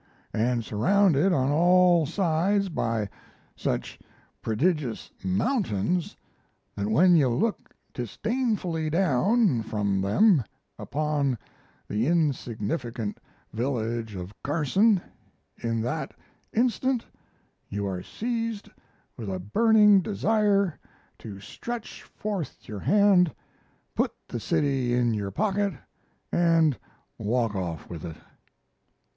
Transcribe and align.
And 0.33 0.65
surrounded 0.65 1.31
on 1.31 1.51
all 1.51 2.07
sides 2.07 2.69
by 2.69 3.07
such 3.55 3.99
prodigious 4.41 5.11
mountains 5.23 6.17
that 6.75 6.87
when 6.87 7.15
you 7.15 7.29
look 7.29 7.75
disdainfully 7.93 8.89
down 8.89 9.61
(from 9.61 10.01
them) 10.01 10.43
upon 10.79 11.37
the 11.87 12.07
insignificant 12.07 13.19
village 13.53 14.15
of 14.15 14.33
Carson, 14.41 14.99
in 15.61 15.81
that 15.81 16.15
instant 16.51 17.05
you 17.69 17.85
are 17.85 18.01
seized 18.01 18.69
with 19.15 19.29
a 19.29 19.37
burning 19.37 20.01
desire 20.01 20.79
to 21.19 21.39
stretch 21.39 22.01
forth 22.01 22.67
your 22.67 22.79
hand, 22.79 23.35
put 23.93 24.13
the 24.27 24.39
city 24.39 24.95
in 24.95 25.13
your 25.13 25.29
pocket, 25.29 25.75
and 26.31 26.75
walk 27.19 27.53
off 27.53 27.87
with 27.87 28.03
it. 28.03 28.17